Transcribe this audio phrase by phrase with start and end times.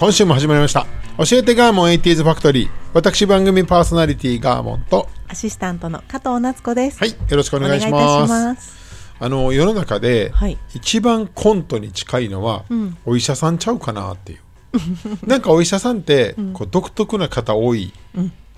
[0.00, 0.86] 今週も始まりました。
[1.18, 2.70] 教えてガーモン 80s ファクトリー。
[2.94, 5.06] 私番組パーソナリティガーモンと。
[5.28, 7.00] アシスタントの加藤夏子です。
[7.00, 9.14] はいよろしくお願いしお願いいたますします。
[9.18, 10.56] あの世の中ではい。
[10.72, 12.64] 一番コントに近いのは、
[13.04, 14.40] お医者さんちゃうかなっていう。
[15.28, 17.92] なんかお医者さんってこう独特な方多い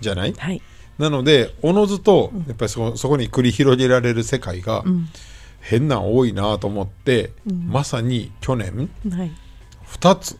[0.00, 0.62] じゃない、はい。
[0.96, 4.84] なのでおのずとやっぱりそこそこに繰り広げられる世界が
[5.60, 9.32] 変なん多いなと思って、まさに去年はい。
[9.88, 10.38] 2つ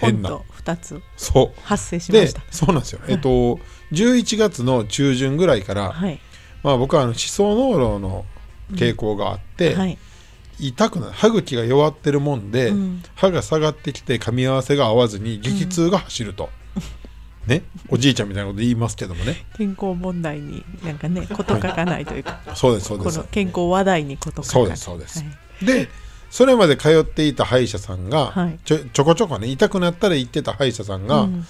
[0.00, 1.60] コン変なト二つそう。
[1.62, 2.42] 発生しまでした。
[2.50, 3.58] そうなんですよ、えっと
[3.92, 6.20] 11月の中旬ぐらいから、はい。
[6.62, 8.24] まあ、僕はあの思想脳炉の
[8.72, 9.98] 傾向があって、はい。
[10.58, 13.02] 痛くない歯茎が弱ってるもんで、うん。
[13.14, 16.50] 歯が下がってきて噛み合わせが合わずに激痛が走ると、
[17.46, 17.62] ね。
[17.88, 19.46] おじいちゃんみたいなこと言いますけどもね。
[19.56, 23.18] 健康問題になんかねこと書かないというか、そうですそうです。
[23.18, 24.70] この健康話題にこと書かそうない。
[24.72, 25.24] ですそうです、は
[25.62, 25.64] い。
[25.66, 25.88] で
[26.30, 31.44] それまで通っていた歯医者さんが、はいちょちょこちょこね痛くなったら行ってた歯医者さんが、うん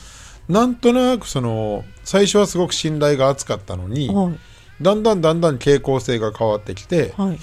[0.48, 4.38] なんとなくその最初はすごく信頼が厚かったのに、はい。
[4.82, 7.38] だんだんだんだん傾向性が変わってきて、はい。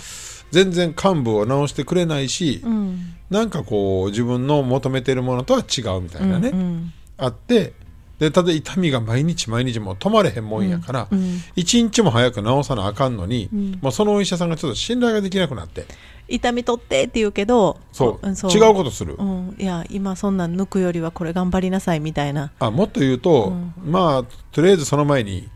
[0.51, 3.15] 全然幹部を直してくれないし、うん。
[3.29, 7.73] なんかこう自分の求めてるものとは違うみたいなね、うんあって
[8.19, 13.79] でただ痛みが毎日毎日もう止まれへんもんやから、うん一日も早く治さなあかんのに、ん。
[13.81, 15.85] もうそのお医者さんがちょっと信頼ができなくなって。
[16.27, 19.55] 痛み取ってって言うけど、そう,、ん違うことする、うん。
[19.57, 22.51] いや今そんなん抜くよりはこれ頑張りなさいみたいな。
[22.59, 23.53] あもっと言うと、
[23.85, 25.47] まあとりあえずその前に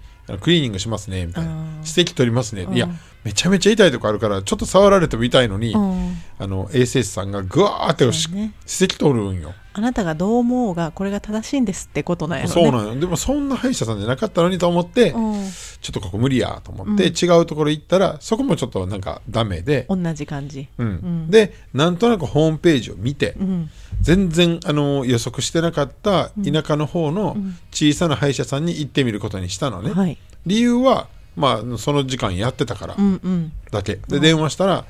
[0.41, 1.51] クリーニングしますねみたいな。
[1.51, 2.89] うん指摘取りますね、いや
[3.23, 6.15] めちゃめちゃ痛いとこあるからちょっと触られても痛いのに、うん。
[6.39, 9.53] あの衛生士さんがぐわーって指摘取るんよ。
[9.73, 12.53] あなたがどう思うがこれが正しいんですってことなんやろね。
[12.53, 15.49] そうなんよでもそんな歯医者さんじゃなかったのにと思って、うん。
[15.81, 20.67] ちょっとここ無理やと思って、違うところ行ったらそこもちょっとなんかダメで、同じ感じ。
[20.79, 23.69] うんでなんとなくホームページを見て、うん。
[24.01, 27.37] 全然あの予測してなかった田舎の方の
[27.71, 30.17] 小さな歯医者さんに行ってみることにしたのね、はい。
[30.47, 33.51] 理由はまあその時間やってたからうんうん。
[33.71, 34.85] だけ、で電話したら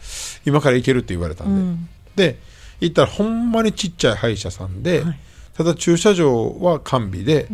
[0.46, 2.40] 今から行けるって言われたんで、で
[2.79, 5.19] 行ったらほんまにちっちゃい歯医者さんで、はい。
[5.53, 7.47] ただ駐車場は完備で、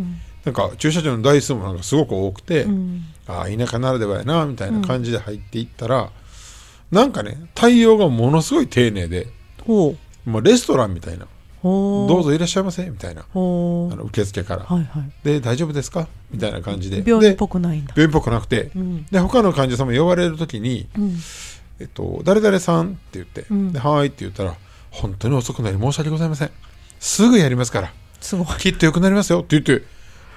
[0.46, 2.66] なんか駐車場の台数もなんかすごく多くて、
[3.28, 6.12] ああ田舎ならではやなみたいな感じで入っていったら、
[6.92, 9.28] なんかね対応がものすごい丁寧で。
[9.66, 9.98] もう。
[10.42, 11.26] レストランみたいな。
[11.64, 13.22] どうぞいらっしゃいませみたいな。
[13.22, 15.12] あの受付から、はいはい。
[15.24, 16.08] で大丈夫ですか？
[16.32, 17.94] みたいな感じで病院っぽでくないんだ。
[17.96, 21.18] 病院っぽくなくて、んで他の患者さんも呼ばれる時にうん。
[21.80, 24.56] 「えっと、誰々さん」って言って「んではーい」って言ったら
[24.92, 26.52] 「本当に遅くなり申し訳ございません
[27.00, 28.48] すぐやりますからすごい。
[28.58, 29.86] きっと良くなりますよ」って言って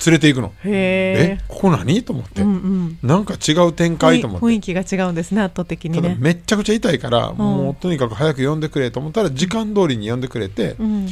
[0.07, 1.39] 連れて行くのえ。
[1.49, 2.03] ここ何？
[2.03, 2.99] と思って、うんうん。
[3.03, 4.21] なんか違う展開？
[4.21, 6.17] と思って雰囲気が違うんですね、圧倒的にただね。
[6.19, 11.07] めっちゃくちゃ痛いから、もうとにかく早く呼んでくれと思ったら時間通りに呼んでくれて「うん。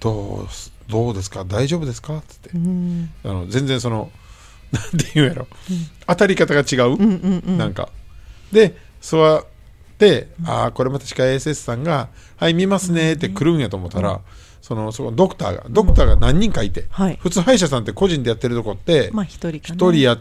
[0.00, 1.44] どうすどうですか？
[1.44, 3.10] 大丈夫ですか?」っつって、うん。
[3.24, 4.10] あの全然その
[4.70, 5.46] なんて言うんやろ、
[6.06, 7.58] 当たり方が違う、うんうんうん。
[7.58, 7.88] なんか
[8.52, 9.44] で座っ
[9.98, 14.20] て、ああこれまた歯科衛生士さんが「はい見ますね」って来るんやと思ったら、
[14.68, 19.74] そのそこドクターがドクターが何人かいて、はい普通歯医者さんって個人でやってるとこってまあ一人かな。
[19.74, 20.20] 一人やっ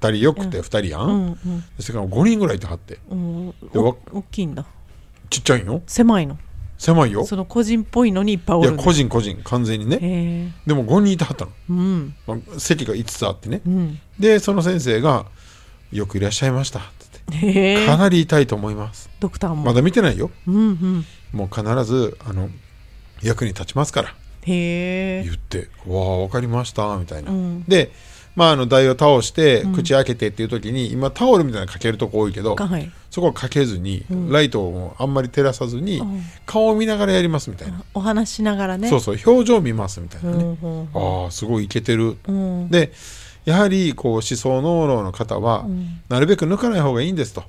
[0.00, 1.64] たりよくて二人やん、うんうん。
[1.78, 3.50] それから5人ぐらいいてはってうん。
[3.50, 3.94] で大
[4.32, 4.66] きいんだ。
[5.30, 6.36] ちっちゃいよ狭いの。
[6.76, 8.82] 狭いよその個人っぽいのにいっぱいおいやるんだ。
[8.82, 10.52] 個人個人完全にね。
[10.66, 12.14] でも5人いてはったの、うん。
[12.26, 14.00] まあ席が5つあってね、うん。
[14.18, 15.26] でその先生が
[15.92, 16.82] 「よくいらっしゃいました」っ
[17.30, 17.96] てへ言って「かえ。
[17.96, 19.62] なり痛いと思います」ドクターも。
[19.62, 21.04] まだ見てないようんうん。
[21.32, 22.50] もう必ずあの
[23.24, 24.14] 役に立ちますから。
[24.46, 27.64] 言って「わあ分かりました」みたいな、うん。
[27.66, 27.90] で
[28.36, 32.90] まああの台を倒して口開けてっていう時に、今タオルみたいなのかけるとこ多いけど、はい。
[33.10, 36.22] そこはかけずに、ライトをあんまり照らさずに、ん。
[36.44, 38.88] 顔を見ながらやりますみたいな、お話しながらね。
[38.88, 40.88] そうそう表情見ますみたいなね、うんうん
[41.24, 42.68] ああすごいいけてる、うん。
[42.70, 42.92] で
[43.44, 45.64] やはりこう思想脳炉の方は、
[46.08, 47.44] なるべく抜かない方がいいんですと。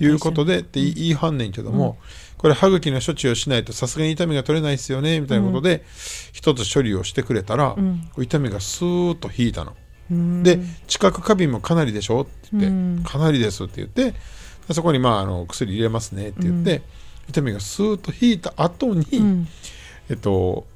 [0.00, 1.96] いうことでって言いはんねんけども、
[2.40, 5.84] これ歯茎の処置をしないとさすがに痛みが取れないですよねみたいなことで、
[6.32, 7.76] 一つ処理をしてくれたら、
[8.16, 9.76] 痛みがスーッと引いたの。
[10.42, 13.04] で知覚過敏もかなりでしょって言って、うん。
[13.04, 14.14] かなりですって言って
[14.72, 16.80] そこにまああの薬入れますねって言って、
[17.28, 19.46] 痛みがスーッと引いた後に、うん。
[20.08, 20.66] えっと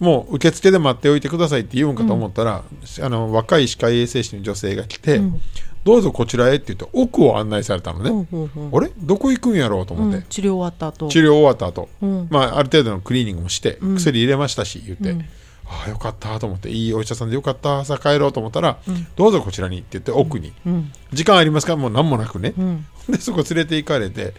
[0.00, 2.64] もう受付で待っておいてくださいって言うんかと思ったら、
[3.00, 5.40] あの若い歯科衛生士の女性が来て、うん
[5.84, 8.90] どうぞこちらへって言って奥を案内されたのね、ほうほうほうあれ？
[8.96, 11.08] どこ行くんやろうと思って、うん治療終わった後。
[11.08, 12.28] 治療終わった後、うん。
[12.30, 13.94] まあある程度のクリーニングもして、うん。
[13.96, 15.20] 薬入れましたし言って、うん。
[15.66, 18.78] ああよかったと思っていいお医者さんでよかったさあ帰ろうと思ったら、
[19.16, 20.92] どうぞこちらにって言って奥に、うん。
[21.12, 21.76] 時間ありますか？
[21.76, 22.86] もう何もなくね、うん。
[23.08, 24.34] でそこ連れて行かれて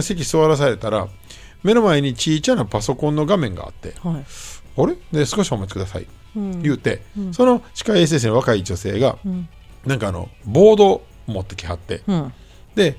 [0.00, 1.08] 席座らされたら
[1.62, 4.24] 目の前にちいちゃなパソコンの画面があってはい
[4.76, 4.96] 「あれ？
[5.12, 6.06] で少しお待ちください」
[6.36, 6.62] うん。
[6.62, 7.02] 言うて、
[7.32, 9.48] その歯科衛生士の若い女性が、ん
[9.86, 12.32] なんかあのボードを持ってきはって、うん。
[12.74, 12.96] で、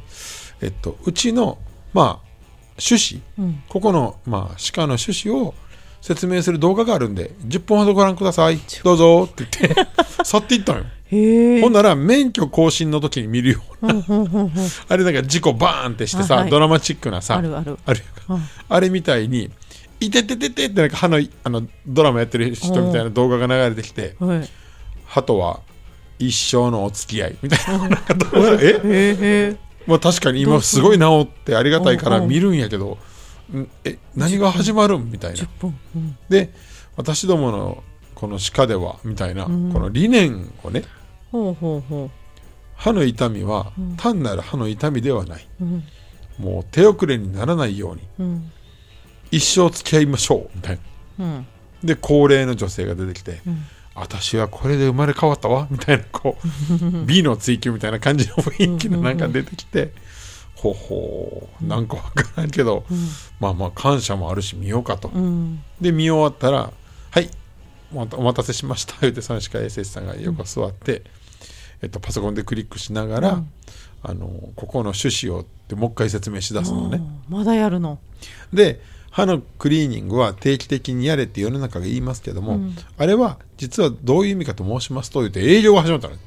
[0.62, 1.58] えっと、うちの
[1.94, 2.34] まあ
[2.78, 3.64] 趣旨、うん。
[3.70, 5.54] ここの、まあ、歯科の趣旨を
[6.02, 8.60] 説明する動画があるんで10分ほどご覧ください。
[8.84, 9.24] どうぞ。
[9.24, 9.88] って言って
[10.24, 10.86] 去っていったのよ。
[11.62, 13.94] ほんなら免許更新の時に見るような、
[14.90, 16.50] あれなんか事故バーンってしてさ、あはい。
[16.50, 17.78] ドラマチックなさあるある。
[18.68, 19.52] あれみたいに
[20.00, 24.50] 「いてててて」ってなんか歯のあのドラマやってる人みたいな動画が流れてきてはい。
[25.06, 25.60] 歯とは
[26.20, 27.90] 一生のお付き合いみたいな。
[27.90, 28.56] なんか動画え？
[28.56, 29.18] へえ
[29.52, 32.98] へまあ確かに今すごい治ってありがたいから見るんやけど
[33.54, 33.68] ん。
[33.84, 35.38] え何が始まるんみたいな。
[35.38, 35.80] 10分。
[35.96, 36.18] うん。
[36.30, 36.54] で
[36.96, 37.84] 私どもの
[38.16, 40.84] この歯科ではみたいな、この理念をね
[42.76, 45.84] 歯の痛みは単なる歯の痛みではない、ううん。
[46.38, 48.52] もう手遅れにならないようにうん。
[49.32, 50.80] 一生付き合いましょうみたい
[51.18, 51.26] な。
[51.26, 51.48] うん。
[51.84, 56.48] で高齢の女性が出てきて、ん私はこれで生まれ変わったわみたいなこう
[57.06, 59.18] 美の追求みたいな感じの雰囲気のなん。
[59.18, 59.92] か出てきて、
[60.56, 62.86] ほほうなんかわからんけど、
[63.40, 65.62] まあまあ感謝もあるし見ようかと、うん。
[65.80, 66.72] で見終わったら
[67.12, 67.30] 「はい
[67.94, 71.04] お待たお待たせしました」言ってその歯科衛生士さんが横座って、
[71.82, 73.44] えっと、パソコンでクリックしながら、
[74.02, 76.98] あのここの趣旨をってもう一回説明しだすのね。
[77.30, 78.00] うんまだやるの？
[78.52, 78.82] で
[79.14, 82.60] 歯のクリーニングは定期的にやれって世の中が言いますけども、
[82.98, 86.20] あれは実はどういう意味かと申しますと言って営業が始まったのね。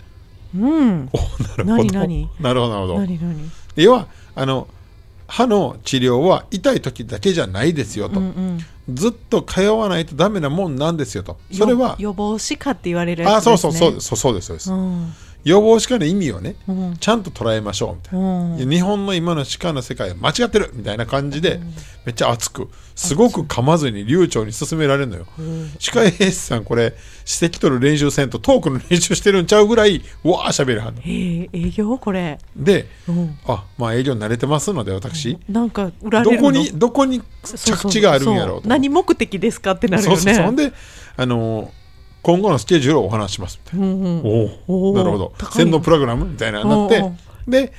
[0.54, 1.10] うん。
[1.12, 1.64] おなるほど。
[1.64, 2.30] 何何？
[2.38, 3.32] なるほどなるほど。
[3.74, 4.06] 要は
[4.36, 4.68] あの
[5.26, 11.38] 歯の治療は痛い時だけじゃないですよと、うんずっと通わないとダメなもんなんですよと。
[11.50, 13.54] それはよ予防歯科って言われるやつですね。
[13.54, 15.12] あそうそうそうそうそうですそうです、うん
[15.46, 16.96] 予防歯科の意味をね、うん。
[16.98, 18.26] ちゃんと捉えましょうみたいな、
[18.56, 18.68] うん。
[18.68, 21.60] 日本の今の歯科の世界は間違ってるみたいな感じで、
[22.04, 25.26] めっちゃ熱くすごく噛まずに流暢に進められるのよ、
[25.78, 26.94] 歯科衛生士さんこれ
[27.40, 31.00] 指摘取る練習せんとトークの練習してるんちゃうぐらいうわーしゃべるはんの。
[31.00, 31.96] へえ営業？
[31.96, 32.40] これ。
[32.56, 33.38] で、うん。
[33.46, 36.42] あまあ営業慣れてますので私、なんか売られどるの？
[36.42, 40.16] こにどこに着地があるんやろう何目的ですかってなるよね。
[40.16, 40.72] そうそうそんで
[41.16, 41.85] あのー
[42.26, 43.60] 今後のスケジュールをお話しします。
[43.66, 44.94] みたいな、うんうん。
[44.94, 45.32] なるほど。
[45.52, 47.04] 洗脳プログラムみたいななっおて
[47.46, 47.72] で、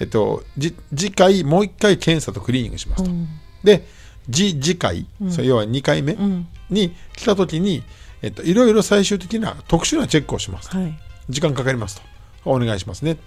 [0.00, 3.28] えっと、じ次回もう1回検査とクリーニングしますと、うん。
[3.62, 3.86] で
[4.30, 6.48] 次次回、それ要は2回目うん。
[6.70, 7.82] に来た時に、
[8.22, 10.98] えっと、いろいろ最終的な特殊なチェックをしますと、はい。
[11.28, 12.02] 時間かかりますと。
[12.46, 13.18] お願いしますね、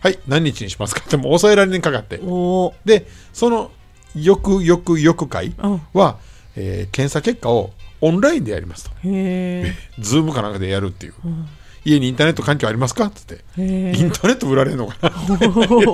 [0.00, 2.18] はい何日にしますかってもう抑えられにかかって。
[2.86, 3.70] でその
[4.14, 5.82] 翌翌翌回うん。
[5.92, 6.16] は、
[6.56, 7.70] えー検査結果を
[8.02, 8.90] オンラインでやりますと。
[8.90, 11.14] へえズームかなんかでやるっていう、
[11.84, 13.44] 家にインターネット環境ありますかっつって。
[13.56, 15.12] へインターネット売られるのかな。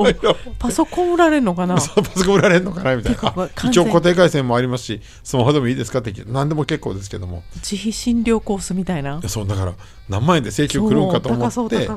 [0.08, 0.14] え
[0.58, 1.74] パソコン売られるのかな？
[1.76, 3.50] パソコン売られるのかな みたいな。
[3.64, 7.42] 一応固定回線もありますしスマホでもいいですかって何でも結構ですけども。
[7.56, 9.20] 自費診療コースみたいな？
[9.28, 9.74] そうだから
[10.08, 11.88] 何万円で請求来るんかと思って。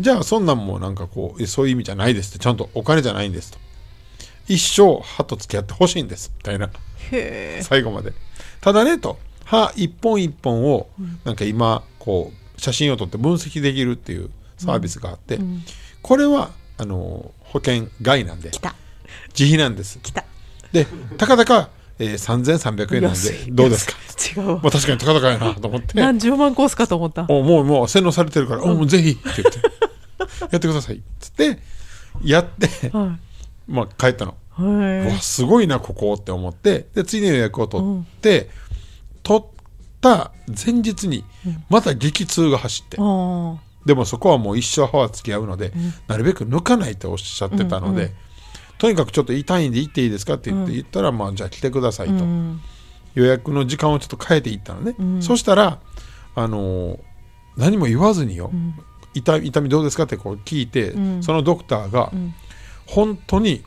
[0.00, 2.40] じゃあそんなんもなんかこうえそういう意味じゃないですって。
[2.40, 3.58] ちゃんとお金じゃないんですと。
[4.46, 6.32] 一生歯と付き合ってほしいんです。
[6.36, 6.68] みたいな。
[7.62, 8.12] 最後まで。
[8.60, 10.88] ただねと歯一本一本を
[11.24, 15.38] なんか今こう写真を撮って分析できるっていうサービスがあって、
[16.02, 18.50] これはあの保険外なんで
[19.38, 19.98] 自費なんです。
[20.72, 20.86] で
[21.18, 23.18] たかだか、えー、3300円なんで
[23.52, 23.94] どうですか？
[24.40, 24.60] 違うわ。
[24.62, 25.98] まあ確かに高々やなと思って。
[26.00, 27.26] 何十万コースかと思った。
[27.28, 29.60] おもうもう洗脳されてるから、おもうぜひって言って。
[30.50, 30.96] やってください。
[30.96, 31.58] っつって
[32.24, 33.18] やっては
[33.68, 34.36] まあ帰ったの。
[34.56, 38.48] わすごいなここって思ってで次の予約を取って、
[39.24, 39.46] 取っ
[40.00, 41.24] た前日に
[41.68, 45.72] また激痛が走って、あでもそこはもう一生歯は付き合うので、
[46.06, 48.12] なるべく抜かないとおっしゃってたので、
[48.78, 52.24] とにかくちょっと痛いんで行っていいですかって言って、言ったらまあじゃあ来てくださいと、
[53.14, 55.80] 予約の時間をちょっと変えていったのね、そしたら
[56.36, 56.98] あのー
[57.56, 58.50] 何も言わずによ、
[59.14, 61.22] 痛痛みどうですかってこう聞いて、ん。
[61.22, 62.12] そのドクターが、
[62.86, 63.62] 本当に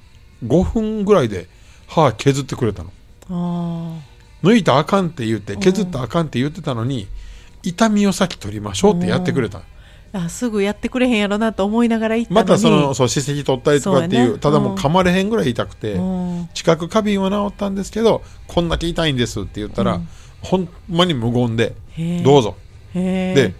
[0.46, 1.48] 5分ぐらいで
[1.88, 2.92] 歯削ってくれたの。
[3.30, 4.00] あ
[4.44, 7.08] 抜いたらあかんって言って削ったらあかんって言ってたのに
[7.64, 9.62] 痛みを先取りましょうってやってくれた。
[10.14, 16.50] あすぐやってくれへんやろなと思いながら行ったまたそのそう歯石取ったりとかっていうねただもう噛まれへんぐらい痛くて、うん。
[16.54, 20.00] 知覚過敏は治ったんですけどこんだけ痛いんですって言ったら、
[20.42, 21.76] ほんまに無言で
[22.24, 22.56] どうぞ。
[22.94, 23.54] で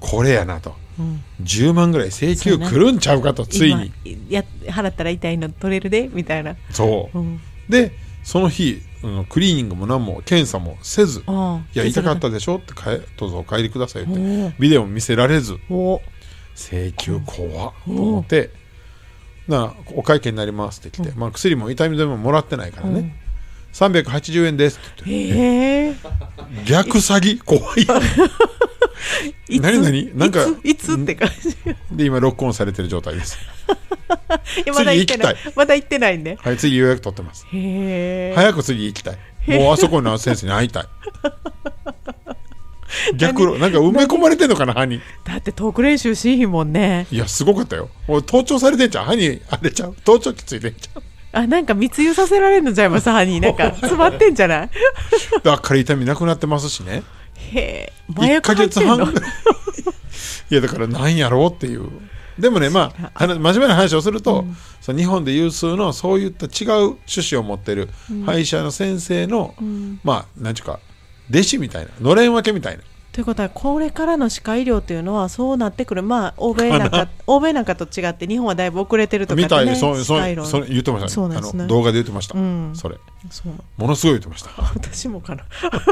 [0.00, 1.22] これやなと、ん。
[1.42, 3.92] 10万ぐらい請求来るんちゃうかとついに。
[4.04, 6.56] 今や払ったら痛いの取れるでみたいな。
[6.70, 7.40] そう、うん。
[7.68, 7.92] で
[8.22, 9.24] その日、うん。
[9.26, 11.22] クリーニングも何も検査もせずい
[11.78, 12.56] や痛かったでしょ？
[12.56, 12.84] って帰
[13.18, 16.00] どうぞお帰りくださいってビデオも見せられずお
[16.56, 18.50] 請求怖っと思って
[19.48, 23.14] なお会計になりますって来て、まあ、薬も痛み止めももらってないからね、
[23.74, 27.42] 380円ですって言って逆詐欺？
[27.44, 27.86] 怖い
[29.60, 30.16] 何何？
[30.16, 31.74] なんかいつって感じ。
[31.96, 33.36] で今ロックオンされてる状態です
[34.74, 35.36] まだ行ってない。
[35.56, 37.46] まだ行ってないんではい次予約取ってます。
[37.52, 39.18] へえ早く次行きたい。
[39.46, 40.84] もうあそこの先生に会いたい。
[43.16, 47.06] 逆路なんか埋め込まれてんのかな歯にだってトーク練習しいひんもんね。
[47.10, 47.90] いやすごかったよ。
[48.06, 49.96] もう盗聴されてんじゃん歯にあれちゃう？
[50.04, 51.02] 盗聴器ついてんじゃん
[51.42, 53.10] あなんか密輸させられるのちゃいます？
[53.10, 54.70] 歯になんか詰まってんじゃない？
[55.42, 57.02] だから痛みなくなってますしね。
[57.52, 58.96] へえ麻1ヶ薬入ってんの？
[59.12, 59.24] 月半。
[60.50, 61.88] いやだからなんやろうっていう
[62.38, 64.44] でもねまあ真面目な話をすると、
[64.80, 66.72] その日本で有数のそういった違う
[67.06, 67.88] 趣旨を持ってる
[68.26, 69.54] 歯医者の先生の、
[70.02, 70.80] まあなんちゅうか
[71.30, 72.82] 弟子みたいなのれん分けみたいな。
[73.12, 76.02] ということはこれからの歯科医療っていうのはそうなってくる。
[76.02, 81.62] まあ欧米なんか欧米なんかと違って日本はだいぶ遅れてるとかねみたいでそうそうそれ言ってましたそうなんですね。
[81.62, 82.72] あの動画で言ってました、うん。
[82.74, 82.96] それ。
[83.30, 84.50] そうものすごい言ってました。
[84.74, 85.44] 私もかな。
[85.62, 85.88] だか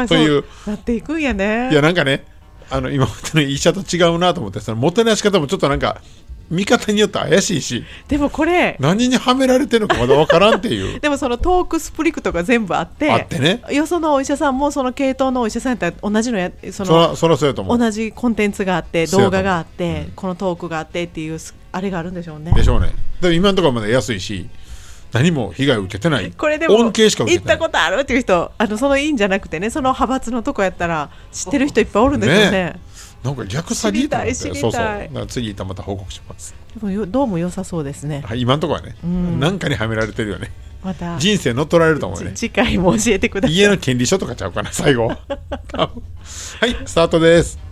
[0.00, 0.74] らというそう。
[0.74, 1.70] なっていくんやね。
[1.70, 2.24] いやなんかね
[2.70, 6.00] あの今までの医者と違うなと思ってそのもてなし方もちょっとなんか
[6.50, 10.98] 見方によって怪しいしでもこれ何にはめられてるのかまだわからんっていう。
[11.00, 13.62] でもそのトークスプリクとか全部あってあってね。
[13.70, 22.52] よそのお医者さんもその系統のお医者さんやったら同じのやそのそらそ同じコンテンツがあって動画があって、このトークがあってっていうすあれがあるんでしょうね。
[22.52, 22.92] でしょうね。
[23.20, 24.48] でも今のところまだ安いし
[25.12, 26.30] 何も被害を受けてない。
[26.32, 32.50] これでも恩恵しか受行ってたことあるっていう人あのそのいいんじゃなくてねその派閥のとこやったら知ってる人いっぱいおるんですよね。
[32.50, 32.80] ね
[33.22, 35.26] なんか逆詐欺とそうそう。
[35.26, 38.22] 次行ったらまた報告します、でもよどうも良さそうですね。
[38.24, 38.94] はい、今のところはね、
[39.38, 40.52] なんかにはめられてるよね。
[40.84, 42.36] また人生乗っ取られると思うよね。
[42.36, 43.56] 次回も教えてください。
[43.56, 45.18] 家の権利書とかちゃうかな最後は
[46.68, 47.65] いスタートです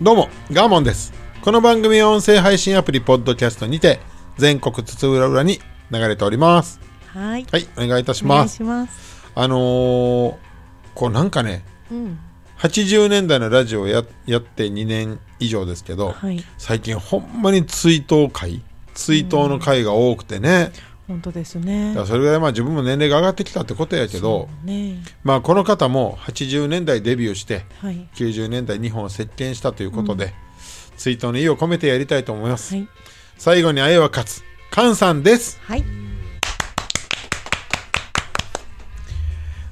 [0.00, 1.12] どうもガーモンです。
[1.42, 3.98] この番組は音声配信アプリポッドキャストにて
[4.36, 5.58] 全国津々浦々に
[5.90, 6.78] 流れております。
[7.08, 7.44] はい。
[7.50, 9.32] はいお願いいたしお願いますします。
[9.34, 10.36] あのー、
[10.94, 12.18] こうなんかねうん。
[12.58, 16.44] 80年代のラジオややって2年以上ですけど、はい。
[16.58, 18.62] 最近ほんまに追悼会
[18.94, 20.70] 追悼の会が多くてね、
[21.08, 21.94] 本当ですね。
[22.06, 24.98] それぐらいまあ自分も年齢が上がってきたってことやけど、ね。
[25.24, 28.06] まあこの方も80年代デビューしてはい。
[28.14, 30.34] 90年代日本を席巻したということで、
[30.98, 32.88] 追悼の意を込めてやりたいと思います、はい。
[33.38, 35.58] 最後に愛は勝つ菅さんです。
[35.62, 35.84] はい。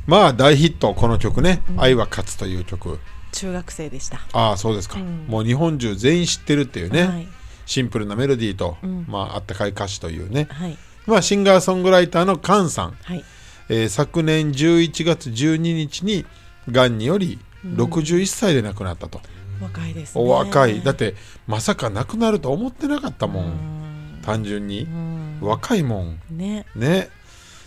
[0.06, 2.98] まあ大ヒットこの曲ね「愛は勝つ」という曲。
[3.32, 4.20] 中学生でした。
[4.32, 5.26] ああそうですか、ん。
[5.26, 7.28] もう日本中全員知ってるっていうね、はい。
[7.66, 9.04] シンプルなメロディーと、ん。
[9.06, 13.24] まああったかい歌詞というね、はいまあ、シンガーソングライターの菅さん、はい。
[13.68, 16.24] えー昨年11月12日に
[16.70, 19.20] がんにより61歳で亡くなったと、
[19.60, 20.24] 若いですね。
[20.24, 20.82] お若い。
[20.82, 21.14] だって
[21.46, 24.18] まさか亡くなると思ってなかったもん、うん。
[24.22, 24.82] 単純に。
[24.82, 25.38] う、ん。
[25.40, 26.20] 若いもん。
[26.30, 26.66] ね。
[26.74, 27.08] ね。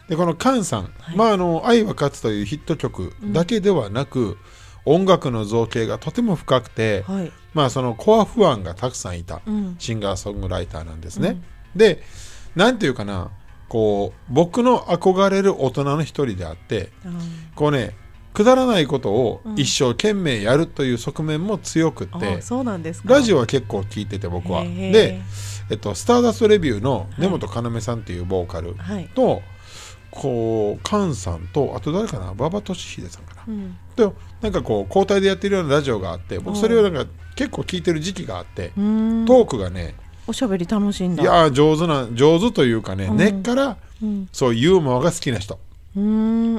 [0.08, 1.16] でこの菅さん「はい。
[1.16, 4.38] まあ、あの愛は勝つ」というヒット曲だけではなく、
[4.86, 7.32] 音楽の造形がとても深くて、はい。
[7.54, 9.76] まあ、そのコア不安がたくさんいたうん。
[9.80, 11.42] シンガーソングライターなんですね。
[11.76, 12.04] で
[12.56, 13.32] なんていうかな
[13.68, 16.92] こう僕の憧れる大人の一人であって
[17.56, 17.96] こうね
[18.34, 23.10] くだらないことを一生懸命やるという側面も強くって、うなんですか。
[23.10, 24.64] ラジオは結構聞いてて僕は。
[24.64, 25.20] で、
[25.70, 29.10] えっと、スターダストレビューの根本要さんっていうボーカルはい。
[29.16, 29.42] と、
[30.12, 32.32] こう菅さんとあと誰かな？
[32.32, 33.44] 馬場俊秀さんかな。
[33.48, 33.78] うん。
[33.96, 39.96] となんかこう交代でやってるようなラジオがあって僕それをなんか結構聞いてる時期があってトークがね
[40.30, 41.24] おしゃべり楽しいんだ。
[41.24, 43.18] いやー上手な上手というかね、うん。
[43.18, 44.30] 根っからうん。
[44.32, 45.60] そうユーモアが好きな人。
[45.96, 46.02] うー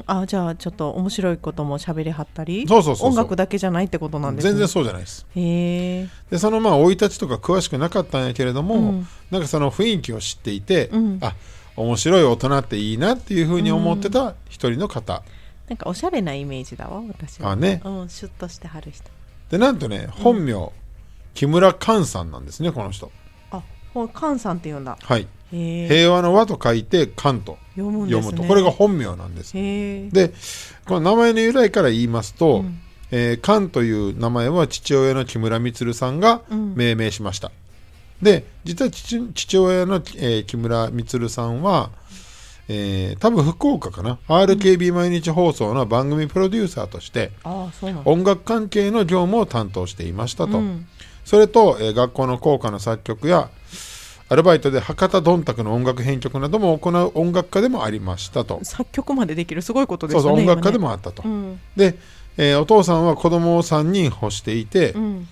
[0.01, 0.05] ん。
[0.07, 2.67] あじゃあちょっと面白いことも喋りはったり？
[2.67, 4.51] そうそうそう音楽だけじゃないってことなんですね。
[4.51, 5.25] 全然そうじゃないです。
[5.37, 6.09] へえ。
[6.31, 9.09] でそのまあ生い立ちとか詳しくなかったんやけれども、うん。
[9.31, 11.19] なんかその雰囲気を知っていて、うん。
[11.23, 11.35] あ
[11.77, 15.23] 面白い大人っていいなっていうふうに思ってた一人の方、
[15.69, 17.53] なんかおしゃれなイメージだわ私は。
[17.53, 17.81] あね。
[17.85, 19.09] うんシュッとしてはる人。
[19.49, 20.73] でなんとね本名、
[21.35, 23.11] 木村寛さんなんですねこの人
[23.91, 24.97] あほカンさんって言うんだ。
[25.01, 25.27] はい。
[25.51, 28.13] 平和の和と書いて寛と読むね。
[28.13, 28.45] 読むと。
[28.45, 29.53] これが本名なんです。
[29.55, 30.33] で
[30.87, 32.79] この名前の由来から言いますと、うん。
[33.11, 36.75] えー寛という名前は父親の木村充さんがうん。
[36.77, 37.51] 命名しました、
[38.23, 41.91] で実は父父親の、えー木村充さんは、
[42.69, 47.33] えー多分福岡かな？RKB 毎日放送の番組プロデューサーとして
[48.05, 50.87] 音楽関係の業務を担当していましたと、うん。
[51.25, 53.51] それと、えー学校の校歌の作曲や
[54.31, 58.61] アルバイトで博多どんたくの音楽編曲なども行う音楽家でもありましたと。
[58.63, 61.61] 作曲までできるすごいことでそうすねそう音楽家でもあったと、うん。
[61.75, 61.99] で、
[62.37, 65.29] えーお父さんは子供を3人欲していて、うん。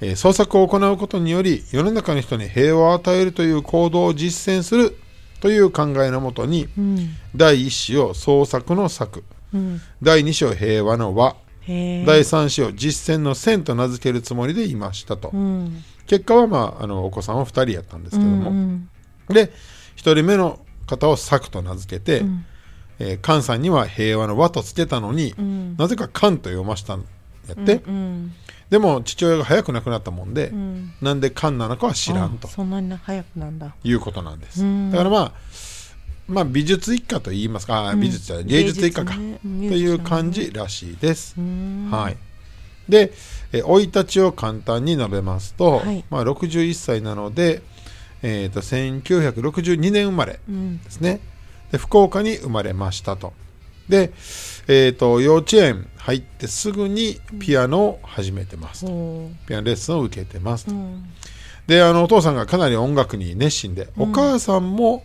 [0.00, 4.96] えー創作を行うことにより世の中の人に平和を与えるという行動を実践する
[5.40, 7.16] という考えのもとにうん。
[7.34, 9.80] 第1子を創作の作うん。
[10.00, 11.34] 第2子を平和の和
[11.66, 15.84] 第3子を実践の線と名付けるつもりでいましたと、うん。
[16.06, 18.88] 結果は、まあ、あのお子さんは2人やったんですけども、うん
[19.28, 19.52] で
[19.96, 22.44] 1人目の方を作と名付けて、うん。
[22.98, 25.76] えー菅さんには平和の和とつけたのに、うん。
[25.76, 27.04] なぜか菅と読ましたん
[27.48, 28.32] やって、うん。
[28.70, 30.92] でも父親が早く亡くなったもんで、うん。
[31.02, 32.48] なんで菅なのかは知らんと。
[32.48, 33.74] あそんなに早くなんだ。
[33.82, 34.90] いうことなんです、うん。
[34.90, 35.32] だからまあ
[36.28, 38.00] まあ美術一家と言いますか、あうん。
[38.00, 39.34] 美術じゃない芸術一家か、ね。
[39.34, 42.16] とうんいう感じらしいです、うんはい。
[42.88, 43.12] で
[43.52, 46.04] 生い立ちを簡単に述べますと、はい。
[46.10, 47.62] まあ、61歳なので、
[48.22, 51.20] えー、と1962年生まれうんですね。
[51.70, 53.32] で福岡に生まれましたと。
[53.88, 54.12] で、
[54.66, 61.04] えー、と幼稚園入ってすぐにピアノを始めてますと、ほピアノレッスンを受けてますと、ううん。
[61.66, 65.04] であのお父さんがかなり音楽に熱心で、お母さんも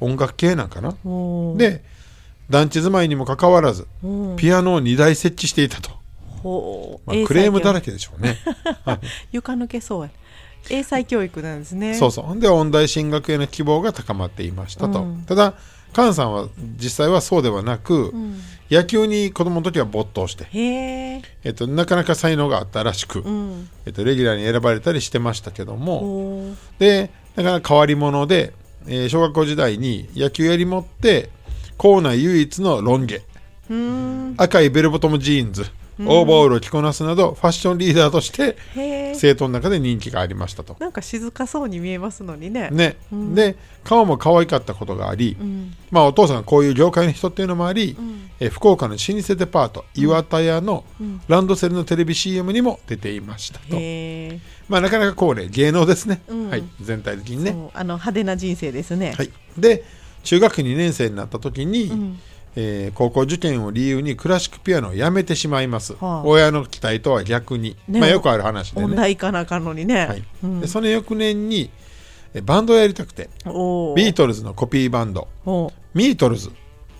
[0.00, 0.94] 音楽系なんかな、
[1.56, 1.82] で
[2.50, 3.86] 団地住まいにもかかわらず
[4.36, 5.90] ピアノを2台設置していたと、
[7.06, 8.36] まあ、クレームだらけけでしょうね。
[9.32, 10.10] 床抜けそうや。
[10.68, 11.94] 英才教育なんですね。
[11.94, 12.40] そうそう。
[12.40, 15.22] で音大進学への希望が高まっていましたと、うん。
[15.26, 15.54] ただ
[15.94, 18.40] 菅さんは実際はそうではなく、うん。
[18.70, 23.68] 野球に子供の時は没頭して、へええっと、なかなか才能があったらしく、うん。
[23.86, 28.52] えっと、レギュラーに選ばれたりしてましたけども、でだから変わり者で、
[28.88, 31.30] えー小学校時代に野球やり持って
[31.76, 33.22] 校内唯一のロン毛。
[34.36, 35.66] 赤いベルボトムジーンズ
[35.98, 38.56] オーバーオールを着こなすなどファッションリーダーとして
[39.14, 40.76] 生徒の中で人気がありましたと。
[40.78, 42.68] なんか静かそうに見えますのにね。
[42.70, 42.96] ね。
[43.10, 43.34] うん。
[43.34, 45.74] で顔も可愛かったことがあり、うん。
[45.90, 48.30] まあ、お父さんがこういう業界の人っていうのもあり、うん。
[48.40, 51.20] えー福岡の老舗デパート岩田屋のうん。
[51.28, 53.76] ランドセルのテレビ CM にも出ていましたと、
[54.68, 56.50] まあ、なかなかこうね芸能ですね、うん。
[56.50, 57.70] はい、全体的にね。
[57.74, 59.14] あの派手な人生ですね。
[59.16, 59.84] はい、で
[60.24, 62.18] 中学2年生になった時に、うん。
[62.58, 66.22] えー高校受験を理由にクラシックピアノをやめてしまいます、はあ。
[66.24, 68.00] 親の期待とは逆に、ね。
[68.00, 70.06] まあ、よくある話で音ね、大行かなあかんのにね。
[70.06, 70.24] はい。
[70.42, 70.60] うん。
[70.60, 71.70] でその翌年に
[72.36, 73.30] えバンドをやりたくて。
[73.44, 75.28] ビートルズのコピーバンド。
[75.94, 76.50] ミートルズ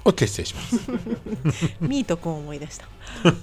[0.04, 0.90] を結成します。
[1.80, 2.88] ミート君を思い出した。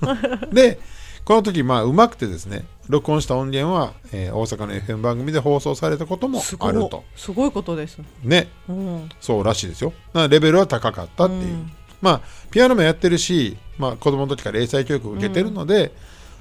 [0.52, 0.80] で
[1.26, 7.04] この時まあうまくてですね録音した音源は、えー大阪の FM 番組で放送されたこともあると。
[7.16, 8.00] すごいことです。
[8.24, 8.50] ね。
[8.68, 9.10] うん。
[9.22, 9.94] そうらしいですよ。
[10.30, 11.72] レベルは高かったっていう、うん。
[12.02, 15.94] まあピアノもやってるし、まあ、子供の時から英才教育を受けてるので、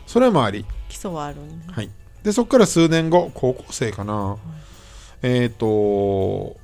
[0.07, 1.37] それもあり、基礎はある。
[1.37, 1.91] ねはい、
[2.25, 4.37] でそこから数年後高校生かな、
[5.23, 6.57] えっ、と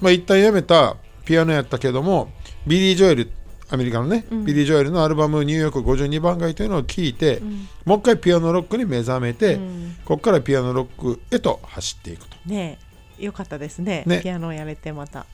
[0.00, 2.30] まあ一旦やめたピアノやったけども
[2.66, 3.30] ビリー・ジョエル
[3.70, 4.44] アメリカのね、うん。
[4.44, 7.68] ビリー・ジョエルのアルバム「ニューヨーク52番街」というのを聴いて、うん。
[7.84, 9.96] もう一回ピアノロックに目覚めて、うん。
[10.04, 12.36] ここからピアノロックへと走っていくと。
[12.46, 12.78] ね
[13.20, 13.24] え。
[13.24, 14.04] よかったですね。
[14.06, 14.20] ね。
[14.22, 15.26] ピアノやれてまた。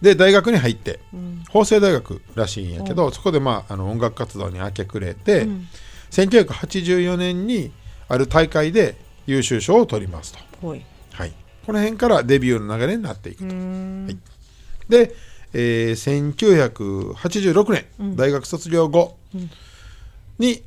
[0.00, 1.42] で大学に入ってうん。
[1.50, 5.68] 法政大学らしいんやけど、そこで、まあ、あの音楽活動に明け暮れて、うん。
[6.10, 7.72] 1984年に
[8.08, 10.84] ある大会で優秀賞を取りますと、はい、
[11.66, 14.04] この辺からデビューの流れになっていくと、ん。
[14.06, 14.16] はい。
[14.88, 15.14] で、
[15.54, 18.16] えー1986年、うん。
[18.16, 19.50] 大学卒業後うん
[20.38, 20.62] に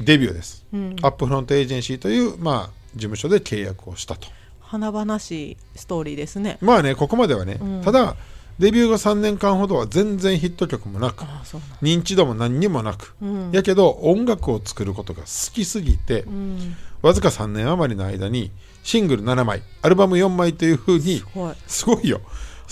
[0.00, 0.96] デビューです、うん。
[1.02, 4.28] アップフロントエージェンシーという、まあ、事務所で契約をしたと。
[4.60, 6.56] 華々しいストーリーですね。
[6.62, 7.82] まあねここまではね、うん。
[7.82, 8.16] ただ
[8.58, 11.24] デビュー後3年間ほどは全然ヒット曲もなく
[11.82, 13.50] 認知度も何にもなく、うん。
[13.52, 16.76] やけど音楽を作ることが好きすぎて、うん。
[17.02, 18.50] わずか3年余りの間に
[18.82, 21.22] シングル7枚アルバム4枚というふうに
[21.66, 22.20] すごいよ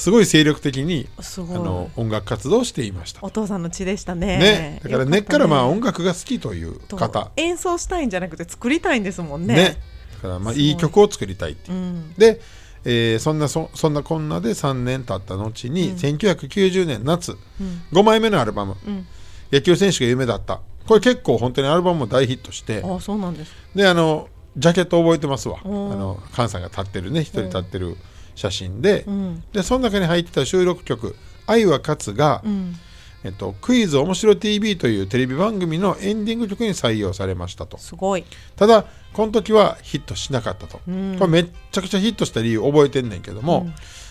[0.01, 3.21] すごい精力的にあの音楽活動をしていました。
[3.23, 4.39] お父さんの血でしたね。
[4.39, 4.81] ね。
[4.83, 7.31] だから根っからまあ音楽楽が好きという方。
[7.37, 9.55] 演奏したいんじゃなくて作りたいんですもんね。
[9.55, 9.77] ね。
[10.15, 10.57] だからまあい。
[10.57, 11.77] いい曲を作りたいっていう。
[11.77, 12.15] うん。
[12.15, 12.41] で、
[12.85, 15.97] えーそんなそそんなこんなで3年経った後に、うん。
[15.97, 17.35] 1990年夏う
[17.65, 17.83] ん。
[17.93, 18.77] 5枚目のアルバム。
[18.87, 19.07] うん
[19.53, 20.61] 「野球選手が夢だった。
[20.87, 22.83] これ結構本当にアルバムも大ヒットして。
[22.85, 23.53] あそうなんです。
[23.75, 25.59] であのジャケット覚えてますわ。
[25.65, 27.97] あの菅さんが立ってるね一人立ってる
[28.41, 29.43] 写真で、ん。
[29.53, 31.15] でその中に入ってた収録曲
[31.47, 32.77] 「愛は勝つが」うん。
[33.23, 37.77] えっと、クイズおもしろ TV というテレビ番組のエンディング曲に採用されましたと。
[37.77, 38.25] すごい。
[38.57, 41.17] ただこの時はヒットしなかったと、ん。
[41.19, 43.69] これめっちゃくちゃヒットした理由覚えてんねんけども、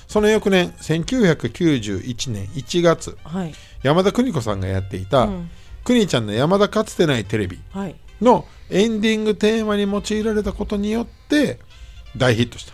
[0.08, 3.54] その翌年1991年1月はい。
[3.82, 5.50] 山田邦子さんがやっていたうん
[5.84, 11.60] 「邦、ちゃんの山田かつてないテレビはい」のエンディングテーマに用いられたことによって
[12.18, 12.74] 大ヒットした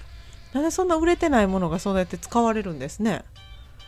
[0.55, 3.23] なんでそんな売れてないものがそうやって使われるんですね。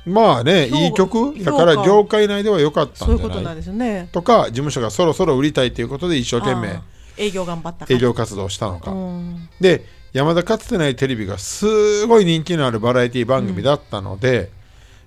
[0.06, 1.34] まあね評いい曲？
[1.38, 3.32] やから業界内では良かったそういんじゃない？
[3.32, 4.10] うことなんですよね。
[4.12, 6.82] とか事務所がそろそろ売りたいということで一生懸命
[7.18, 9.48] 営業頑張った営業活動をしたのか、うん。
[9.62, 14.52] で山田かつてないテレビがすごい人気のあるバラエティ番組だったので、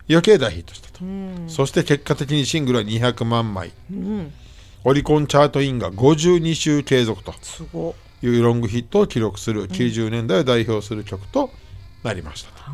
[0.09, 1.45] 余計大ヒットしたと、うん。
[1.47, 3.73] そして結果的にシングルは200万枚。
[3.91, 4.33] うん。
[4.85, 7.35] オリコンチャートインが52週継続と。
[7.43, 11.51] すごいうロングヒットを記録する90年代を代表する曲と
[12.03, 12.71] なりましたと、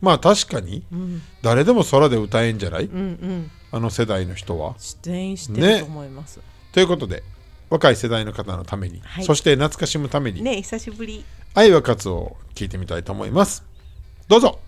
[0.00, 1.22] まあ確かにうん。
[1.42, 3.50] 誰でも空で歌えんじゃない、うんうん。
[3.72, 4.74] あの世代の人は。
[5.02, 6.40] 全員知ってねると思います。
[6.72, 7.22] ということで
[7.70, 9.24] 若い世代の方のために、はい。
[9.24, 11.24] そして懐かしむために、ね久しぶり。
[11.54, 13.64] 愛は勝つを聞いてみたいと思います。
[14.28, 14.58] どうぞ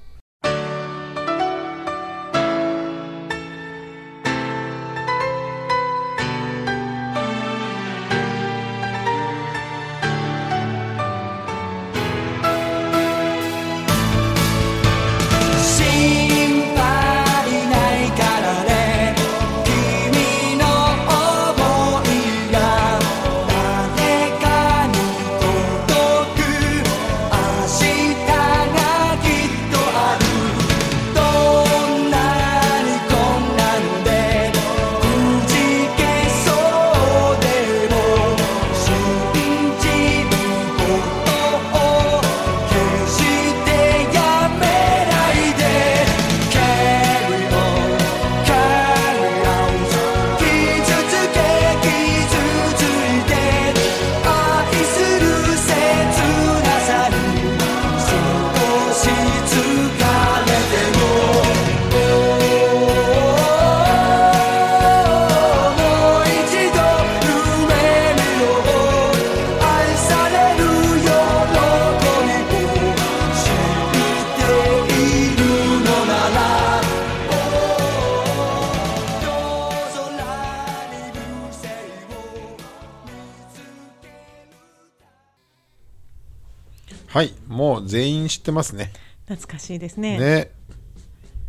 [87.80, 88.92] もう全員知ってますね。
[89.26, 90.18] 懐かしいですね。
[90.18, 90.50] ね。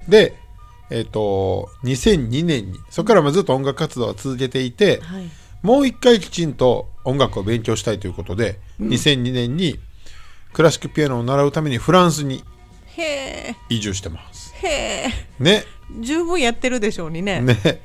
[0.07, 0.35] で
[0.89, 5.29] えっ、と2002年にそこからもずっと音楽活動は続けていて、はい。
[5.63, 9.79] もう一回きちんと音楽を勉強したいということで、2002年に
[10.53, 12.43] クラシックピアノを習うためにフランスに
[13.69, 14.53] 移住してます。
[14.55, 14.67] へ
[15.07, 15.09] え。
[15.39, 15.63] ね。
[15.99, 17.41] 十分やってるでしょうにね。
[17.41, 17.81] ね。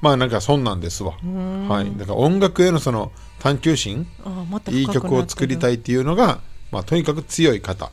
[0.00, 1.12] まあなんかそんなんですわ。
[1.12, 1.98] はい。
[1.98, 4.06] だから音楽へのその探求心
[4.68, 6.40] いい曲を作りたいいっていうのが、
[6.74, 7.90] まあ、とにかく強い方、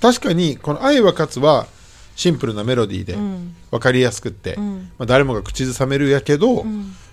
[0.00, 1.66] 確かにこの「愛は勝つ」は
[2.14, 3.54] シンプルなメロディーでん。
[3.70, 4.92] 分かりやすくって、ん。
[4.98, 6.64] まあ、誰もが口ずさめるやけど、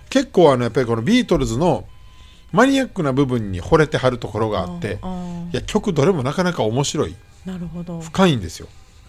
[0.08, 1.86] 結構あのやっぱりこのビートルズの
[2.52, 4.98] マニアックな部分に惚れてはるところがあって
[5.52, 7.16] いや曲どれもなかなか面白い。
[7.44, 8.00] なるほど。
[8.00, 8.68] 深いんですよ。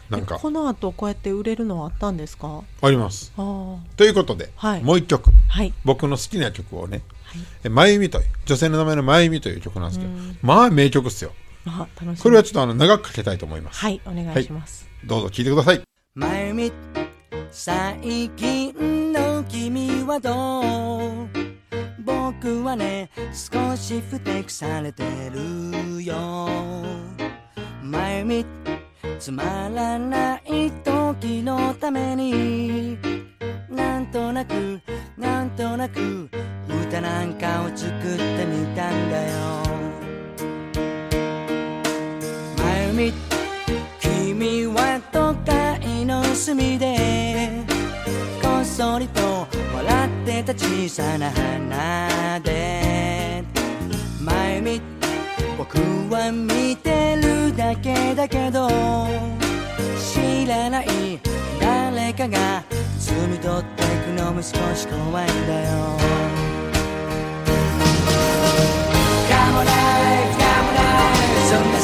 [0.10, 0.40] なんか。
[0.40, 2.64] この後こうやって売れるのはあったんですか？
[2.82, 3.32] あります。
[3.36, 4.84] ということで、はい。
[4.84, 5.30] もう一曲。
[5.50, 5.74] はい。
[5.86, 7.04] 僕の好きな曲をね。
[7.26, 11.32] はい「えまゆみ」という女性の名前の「まゆみ」という曲なんですけど、まあ名曲っすよ
[11.66, 12.24] あ楽しみ。
[12.24, 15.82] これはちょっとあの長くかけたいと思います、はいお願いします、どうぞ聴いてください。
[16.16, 16.72] まゆみ
[17.52, 20.62] 最近の君はど
[21.26, 21.28] う?
[22.04, 26.48] 僕はね少しふてくされてるよ。
[27.84, 28.46] まゆみ
[29.20, 29.44] つま
[29.74, 32.98] らない時のために
[33.70, 34.82] なんとなく
[35.18, 36.30] なんとなく
[36.68, 39.38] 歌なんかを作ってみたんだよ
[43.02, 43.12] み
[44.00, 47.50] 君は都会の隅で
[48.40, 53.44] こっそりと笑ってた小さな花で。
[54.20, 54.82] まゆみ
[55.58, 55.80] 僕
[56.14, 58.70] は見てるだけだけど
[59.98, 61.20] 知らない
[61.60, 62.64] 誰かが
[63.00, 65.98] 摘み取っていくのも少し怖いんだよ。
[69.28, 70.41] Come on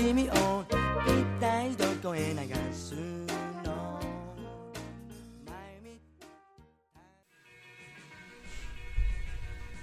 [0.00, 0.64] しみを
[1.04, 2.36] 一体どこへ流
[2.72, 2.94] す
[3.64, 4.00] の？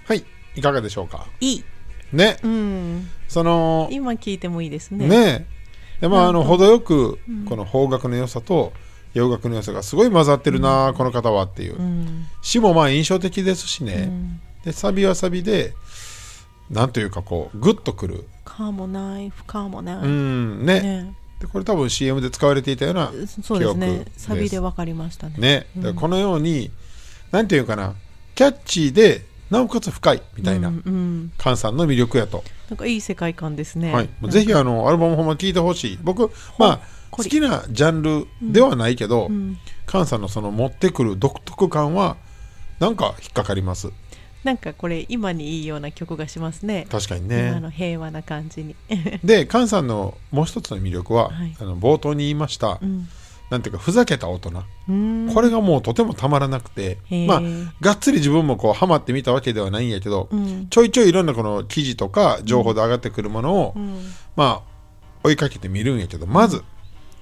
[0.04, 0.24] はい
[0.56, 1.28] いかがでしょうか？
[1.38, 1.64] いい。
[2.12, 2.38] ね。
[2.42, 3.08] うん。
[3.28, 5.06] その今聞いてもいいですね。
[5.06, 5.46] ね。
[6.00, 8.72] でまああの程よくこの邦楽の良さと
[9.14, 12.26] 洋楽の良さがすごい混ざってるな、この方はっていう、うん。
[12.42, 14.40] 詩もまあ印象的ですしうね、ん。
[14.64, 15.74] でサビはサビで
[16.70, 18.24] なんというかこうグッとくる
[18.58, 20.80] かもない不可もなうい、んね。
[20.80, 21.14] ね。
[21.40, 24.04] でこれ多分 CM で使われていたようなそうですね。
[24.16, 25.36] サビで分かりましたね。
[25.38, 26.72] ね、だからこのように
[27.30, 27.94] なんていうかな
[28.34, 31.32] キャッチーでなおかつ深いみたいな、うんうん。
[31.38, 33.92] 菅さんの魅力やと、なんかいい世界観ですね。
[33.94, 35.98] はい、ぜひあのアルバムほんま聴いてほしい。
[36.02, 36.80] 僕まあ
[37.12, 39.56] 好きなジャンルではないけど、うん。
[39.88, 42.16] 菅さんのその持ってくる独特感は
[42.80, 43.90] なんか引っかかります
[44.44, 46.86] なんかこれ今にいいような曲がしますね。
[46.90, 48.76] 確かに今ねの平和な感じに。
[49.24, 51.56] で菅さんのもう一つの魅力は、はい。
[51.58, 53.08] あの冒頭に言いました、うん。
[53.50, 55.30] なんていうかふざけた大人、うん。
[55.34, 57.42] これがもうとてもたまらなくてまあ
[57.80, 60.68] がっつり自分もこうハマってみたわけではないんやけど、うん。
[60.68, 64.12] ちょいちょいいろんなこの記事とか情報で上がってくるものを、うん。
[64.36, 64.78] まあ
[65.24, 66.62] 追いかけてみるんやけどまず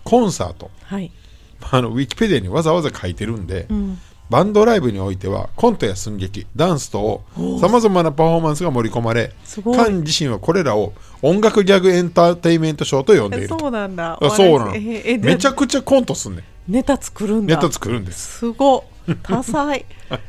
[0.05, 0.71] コンサート。
[0.83, 1.11] はい。
[1.73, 7.23] あのウィキペディアにわざわざ書いてるんで、うんバンドライブにおいてはコントや寸劇ダンスと
[7.61, 9.33] さまざまなパフォーマンスが盛り込まれ
[9.77, 13.49] カン自身はこれらを音楽ギャグエンターテインメントショーと呼んでいる。
[13.49, 14.19] とそうなんだ。
[14.21, 14.73] あそうなの。
[14.73, 16.73] めちゃくちゃコントすんねん。
[16.73, 17.57] ネタ作るんだ。
[17.57, 18.39] ネタ作るんです。
[18.39, 18.83] すごっ。
[19.23, 19.87] 多彩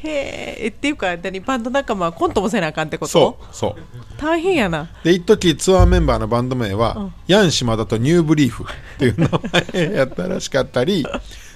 [0.00, 1.40] へええっていうか何？
[1.40, 3.10] バンド仲間はコントもせなあかんってこと？
[3.10, 3.74] そうそう。
[4.16, 4.88] 大変やな。
[5.02, 8.66] で一時ツアーメンバーのバンド名は、ヤン島田とニューブリーフっ
[8.98, 9.28] ていう名
[9.74, 11.04] 前やったらしかったり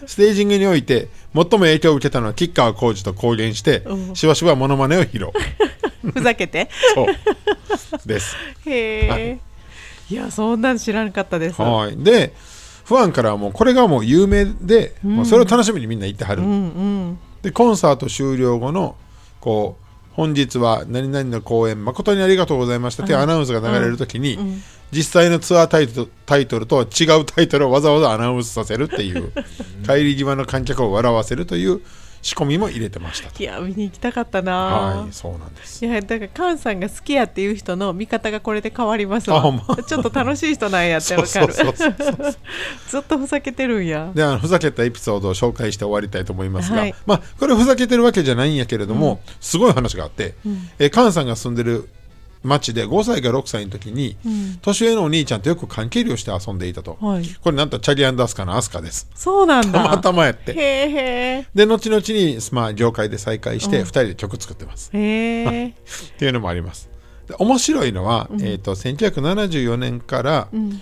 [0.06, 4.16] ステージングにおいて最も影響を受けたのは吉川晃司と公言して、うん。
[4.16, 5.30] しばしばモノマネを披露。
[6.12, 6.68] ふざけて？
[6.94, 7.06] そう。
[8.06, 8.36] です。
[8.66, 9.40] へえ、、はい。
[10.14, 11.60] やそんなん知らなかったです。
[11.60, 11.96] はい。
[11.96, 12.34] で
[12.84, 17.18] ファンからはもうこれがもう有名で、もうそれを楽しみにみんな行ってはる、うんうん。
[17.40, 18.96] でコンサート終了後の
[19.40, 19.81] こう
[20.12, 24.38] 本日は何々の公演誠にありがとうございましたってアナウンスが流れるときに、
[24.90, 29.32] 実際のツアータイトルタイトルと違うタイトルをわざわざアナウンスさせるっていう
[29.86, 31.80] 帰り際の観客を笑わせるという
[32.22, 33.42] 仕込みも入れてましたと。
[33.42, 35.84] いや見に行きたかったな、はいそうなんです。
[35.84, 39.50] いやだから菅さんが好きやっていう人の見方がこれで変わりますわ。
[39.50, 39.76] ま。
[39.76, 41.52] ちょっと楽しい人なんやってわかる。
[41.52, 44.12] ずっとふざけてるんや。
[44.14, 46.94] であのふざけたエピソードを紹介して終わりたいと思いますが、はい。
[47.06, 50.34] まあこれふざけてるわけじゃないんやけれども、すごい話があって、
[50.78, 51.88] え菅さんが住んでる
[52.42, 54.58] 町で5歳か6歳の時に、ん。
[54.60, 57.24] 年上のお兄ちゃんとよく関係をして遊んでいたと、はい。
[57.42, 59.08] これなんとチャリアンダスカのアスカです。
[59.14, 59.82] そうなんだ。
[59.82, 60.52] たまたまやって。
[60.52, 65.72] へえへで後々に、まあ、業界で再会して2人で曲作ってます、えへえっ
[66.18, 66.90] ていうのもあります。
[67.28, 70.80] で面白いのは、えー、と1974年から、うん。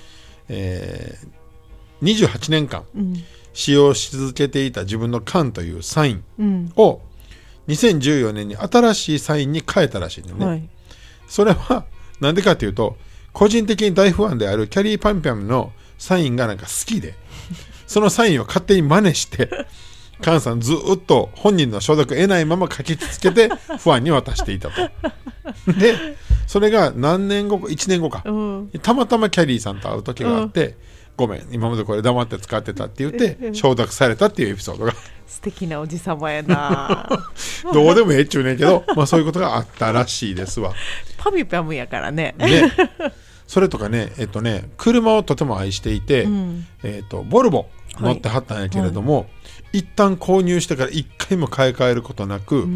[0.48, 1.40] えー
[2.02, 3.14] 28年間うん。
[3.52, 6.72] 使用し続けていた自分の缶というサインうん。
[6.76, 7.00] を
[7.68, 10.68] 2014年に新しいサインに変えたらしいんだよね、はい
[11.30, 11.86] それは
[12.20, 12.96] なんでかっていうと
[13.32, 17.14] 個人的に大ファンであるキャリーパンピャムのサインがなんか好きで
[17.86, 19.48] そのサインを勝手に真似して
[20.20, 24.74] 菅さんずっと本人の承諾得ないまま書きつけてファンに渡していたと。
[25.78, 26.16] で
[26.46, 28.70] それが何年後か1年後か、うん。
[28.82, 30.76] たまたまキャリーさんと会う時があって、
[31.16, 34.94] ごめん今までこれ黙って使ってたって言って承諾されたっていうエピソードが。
[35.26, 37.08] 素敵なおじさまやな
[37.72, 40.74] どうでもええっちゅうねんけど、まあ、そういうことがあったらしいですわ。
[41.20, 42.34] パミュパムやからね。
[42.38, 42.72] ね、
[43.46, 46.66] それとかね、えっとね、車をとても愛していて、ん。
[46.82, 47.66] えっと、ボルボ
[47.98, 49.26] 乗ってはったんやけれども、
[49.72, 52.66] 一旦購入してから一回も買い替えることなく、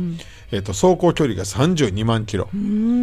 [0.53, 2.49] えっと、走行距離が32万キロ。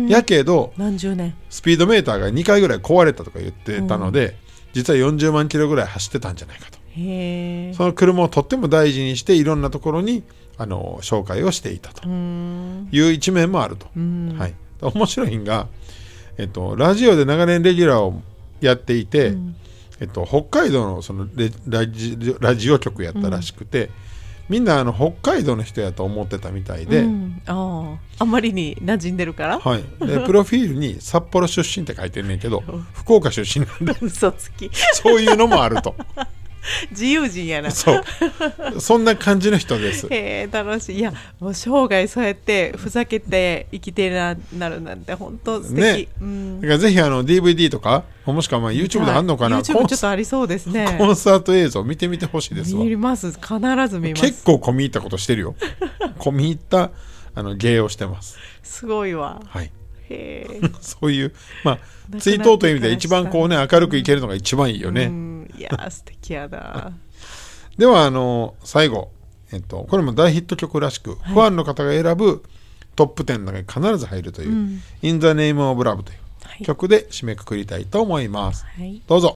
[0.08, 1.34] やけど、何十年？
[1.50, 4.36] スピードメーターが2回ぐらい壊れたとか言ってたので、
[4.74, 6.80] 実は40万キロぐらい走ってたんじゃないかと。
[6.94, 10.24] その車をとっても大事にして、いろんなところに
[10.58, 12.90] あの紹介をしていたとうん。
[12.92, 13.88] いう一面もあると。
[13.96, 14.36] うん。
[14.38, 15.68] はい、面白いんが、
[16.38, 18.22] えっと、ラジオで長年レギュラーを
[18.60, 19.34] やっていて、
[20.00, 23.90] えっと、北海道のそのレラジオ局やったらしくて、
[24.50, 27.42] みんなあの北海道の人やと思ってたみたいで、うん。
[27.46, 28.24] ああ。
[28.24, 29.60] あんまりに馴染んでるから？
[29.60, 32.62] はい、でプロフィールに札幌出身って書いてんねんけど
[32.94, 33.96] 福岡出身なんで。
[34.02, 34.70] 嘘つき。
[34.94, 35.96] そういうのもあると
[36.92, 37.72] 自由人やな。
[37.72, 38.04] そう。
[38.80, 40.08] そんな感じの人です。
[40.10, 41.00] へえ楽しい。
[41.00, 46.08] いやもう生涯そうやってふざけて生きてななるなんて本当素敵、ね。
[46.22, 46.62] うん。
[46.62, 50.96] だからぜひあの DVD とかもしくはまあ YouTube であんのかな、はい YouTube ちょっとありそうですね。
[50.98, 52.84] コンサート映像見てみてほしいですわ。
[52.84, 53.40] 見ます必
[53.88, 54.22] ず見ます。
[54.22, 55.56] 結構込み入ったことしてるよ。
[56.20, 56.92] 込み入った
[57.34, 58.38] あの芸をしてます。
[58.64, 59.42] すごいわ。
[59.48, 59.72] はい。
[60.10, 60.70] へえ。
[60.82, 61.80] そういう、ま
[62.14, 65.06] あ、追悼という意味で一番こうね、明るくいけるのが一番いいよね。
[65.06, 66.94] うんいやー素敵やな
[67.78, 69.12] では、あの、最後、
[69.52, 72.44] えっと、これも大ヒット曲らしく、ファンの方が選ぶ
[72.96, 76.16] トップ10の中に必ず入るという、In the Name of Love とい
[76.62, 78.66] う曲で締めくくりたいと思います。
[78.66, 79.02] はい。
[79.08, 79.36] どうぞ。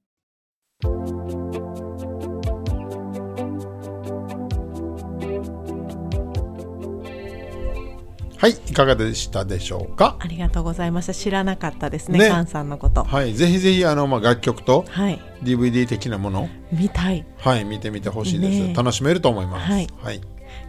[8.41, 10.15] はい、いかがでしたでしょうか？
[10.19, 11.13] ありがとうございました。
[11.13, 12.27] 知らなかったですねね。
[12.27, 13.03] カンさんのこと。
[13.03, 15.21] はい、ぜひぜひ、あの、まあ、楽曲とはい。
[15.43, 17.23] DVD 的なもの、見たい。
[17.37, 19.71] はい、見てみてほしいです、ね楽しめると思います。
[19.71, 19.87] はい。
[20.01, 20.21] はい。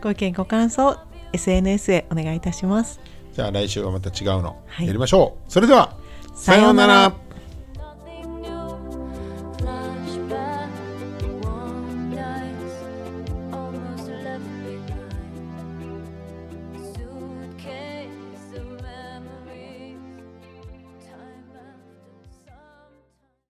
[0.02, 0.98] ご意見ご感想
[1.32, 3.00] SNS へお願いいたします。
[3.32, 4.62] じゃあ来週はまた違うの。
[4.66, 4.86] はい。
[4.86, 5.50] やりましょう。
[5.50, 5.96] それでは、
[6.34, 7.14] さようなら